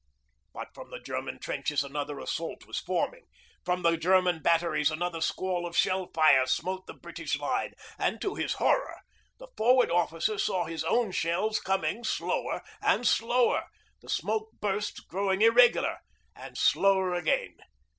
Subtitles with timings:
[0.51, 3.27] But from the German trenches another assault was forming,
[3.63, 8.33] from the German batteries another squall of shell fire smote the British line; and to
[8.33, 8.97] his horror,
[9.37, 13.67] the Forward Officer saw his own shells coming slower and slower,
[14.01, 15.99] the smoke bursts growing irregular
[16.35, 17.57] and slower again.